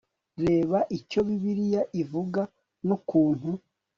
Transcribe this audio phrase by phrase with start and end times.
[0.43, 2.41] reba icyo bibiliya ivuga,
[2.85, 3.49] n'ukuntu